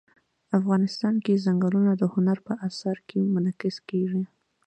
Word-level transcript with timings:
افغانستان 0.57 1.15
کې 1.25 1.41
ځنګلونه 1.45 1.91
د 1.97 2.03
هنر 2.13 2.37
په 2.47 2.53
اثار 2.67 2.97
کې 3.09 3.19
منعکس 3.33 3.77
کېږي. 3.89 4.23